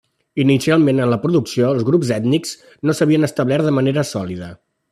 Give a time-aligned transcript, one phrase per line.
[0.43, 2.57] Inicialment en la producció, els grups ètnics
[2.89, 4.55] no s'havien establert de manera sòlida.